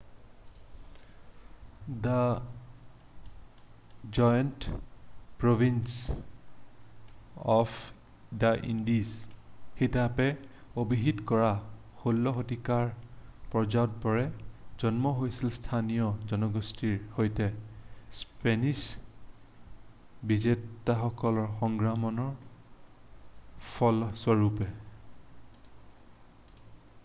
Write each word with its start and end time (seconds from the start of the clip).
da 2.05 2.21
giant 4.17 4.61
province 5.43 6.15
of 7.55 7.75
Indies 8.69 9.11
হিচাপে 9.83 10.25
অভিহিত 10.85 11.21
কৰা 11.33 11.51
16 12.13 12.33
শতিকাৰ 12.39 12.89
পাৰাগুৱেৰ 13.57 14.33
জন্ম 14.85 15.13
হৈছিল 15.21 15.53
স্থানীয় 15.59 16.07
জনগোষ্ঠীৰ 16.33 16.97
সৈতে 17.19 17.51
স্পেনিছ 18.23 18.81
বিজেতাসকলৰ 20.33 21.45
সংগ্ৰামৰ 21.61 22.19
ফলস্বৰূপে 23.77 24.73